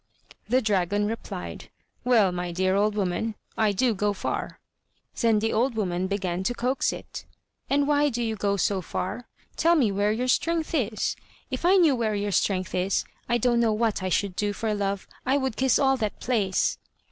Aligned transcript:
The 0.49 0.63
dragon 0.63 1.05
replied: 1.05 1.69
"Well, 2.03 2.31
my 2.31 2.51
dear 2.51 2.73
old 2.75 2.95
woman, 2.95 3.35
I 3.55 3.71
do 3.71 3.93
go 3.93 4.13
far." 4.13 4.59
Then 5.21 5.37
the 5.37 5.53
old 5.53 5.75
woman 5.75 6.07
began 6.07 6.41
to 6.45 6.55
coax 6.55 6.91
it: 6.91 7.27
"And 7.69 7.87
why 7.87 8.09
do 8.09 8.23
you 8.23 8.35
go 8.35 8.57
so 8.57 8.81
far? 8.81 9.27
Tell 9.57 9.75
me 9.75 9.91
where 9.91 10.11
your 10.11 10.27
strength 10.27 10.73
is. 10.73 11.15
If 11.51 11.65
I 11.65 11.75
knew 11.75 11.95
where 11.95 12.15
your 12.15 12.31
strength 12.31 12.73
is, 12.73 13.05
I 13.29 13.37
don't 13.37 13.59
know 13.59 13.73
what 13.73 14.01
I 14.01 14.09
should 14.09 14.35
do 14.35 14.53
for 14.53 14.73
love; 14.73 15.07
I 15.23 15.37
would 15.37 15.55
kiss 15.55 15.77
all 15.77 15.97
that 15.97 16.19
place." 16.19 16.79